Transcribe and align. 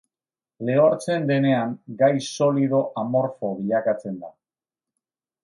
Lehortzen 0.69 1.27
denean 1.31 1.75
gai 1.99 2.09
solido 2.29 2.81
amorfo 3.03 3.53
bilakatzen 3.61 4.19
da. 4.25 4.35